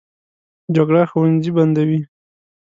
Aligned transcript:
جګړه 0.75 1.03
ښوونځي 1.11 1.51
بندوي 1.55 1.99